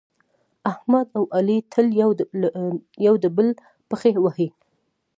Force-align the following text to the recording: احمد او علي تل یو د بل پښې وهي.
احمد 0.71 1.07
او 1.17 1.23
علي 1.37 1.57
تل 1.71 1.87
یو 3.05 3.15
د 3.23 3.25
بل 3.35 3.47
پښې 3.89 4.11
وهي. 4.23 4.47